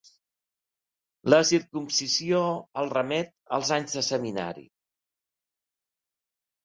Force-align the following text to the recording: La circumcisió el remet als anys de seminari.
La 1.33 1.39
circumcisió 1.49 2.41
el 2.85 2.89
remet 2.95 3.31
als 3.59 3.73
anys 3.79 3.95
de 3.99 4.05
seminari. 4.09 4.67